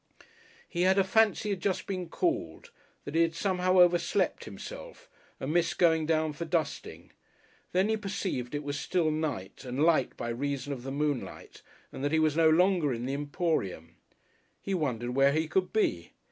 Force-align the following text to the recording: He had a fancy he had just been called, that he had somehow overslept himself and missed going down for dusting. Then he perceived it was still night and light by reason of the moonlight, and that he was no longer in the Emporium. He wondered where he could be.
He 0.67 0.81
had 0.81 0.97
a 0.97 1.03
fancy 1.03 1.49
he 1.49 1.49
had 1.51 1.61
just 1.61 1.85
been 1.85 2.09
called, 2.09 2.71
that 3.05 3.13
he 3.13 3.21
had 3.21 3.35
somehow 3.35 3.77
overslept 3.79 4.45
himself 4.45 5.07
and 5.39 5.53
missed 5.53 5.77
going 5.77 6.07
down 6.07 6.33
for 6.33 6.43
dusting. 6.43 7.11
Then 7.71 7.87
he 7.87 7.95
perceived 7.97 8.55
it 8.55 8.63
was 8.63 8.79
still 8.79 9.11
night 9.11 9.63
and 9.63 9.83
light 9.83 10.17
by 10.17 10.29
reason 10.29 10.73
of 10.73 10.81
the 10.81 10.91
moonlight, 10.91 11.61
and 11.91 12.03
that 12.03 12.11
he 12.13 12.17
was 12.19 12.35
no 12.35 12.49
longer 12.49 12.91
in 12.91 13.05
the 13.05 13.13
Emporium. 13.13 13.97
He 14.59 14.73
wondered 14.73 15.11
where 15.11 15.33
he 15.33 15.47
could 15.47 15.71
be. 15.71 16.13